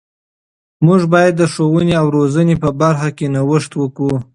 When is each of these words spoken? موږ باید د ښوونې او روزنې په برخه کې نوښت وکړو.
موږ 0.85 1.01
باید 1.13 1.33
د 1.37 1.41
ښوونې 1.53 1.93
او 2.01 2.05
روزنې 2.17 2.55
په 2.63 2.69
برخه 2.81 3.09
کې 3.17 3.25
نوښت 3.35 3.71
وکړو. 3.77 4.15